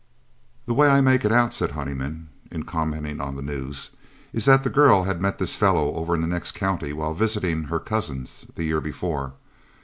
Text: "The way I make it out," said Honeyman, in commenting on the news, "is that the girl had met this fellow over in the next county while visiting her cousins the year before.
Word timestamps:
"The 0.65 0.73
way 0.73 0.87
I 0.87 0.99
make 0.99 1.23
it 1.25 1.31
out," 1.31 1.53
said 1.53 1.73
Honeyman, 1.77 2.29
in 2.49 2.63
commenting 2.63 3.21
on 3.21 3.35
the 3.35 3.43
news, 3.43 3.91
"is 4.33 4.45
that 4.45 4.63
the 4.63 4.69
girl 4.71 5.03
had 5.03 5.21
met 5.21 5.37
this 5.37 5.55
fellow 5.55 5.93
over 5.93 6.15
in 6.15 6.21
the 6.21 6.27
next 6.27 6.53
county 6.53 6.91
while 6.91 7.13
visiting 7.13 7.65
her 7.65 7.79
cousins 7.79 8.47
the 8.55 8.63
year 8.63 8.81
before. 8.81 9.33